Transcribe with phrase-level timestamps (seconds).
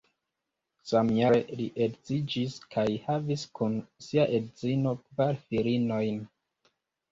[0.91, 3.77] Samjare li edziĝis kaj havis kun
[4.09, 6.21] sia edzino kvar filinojn.